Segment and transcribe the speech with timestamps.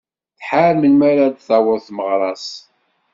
[0.39, 2.47] Tḥar melmi ara d-taweḍ tmeɣra-s.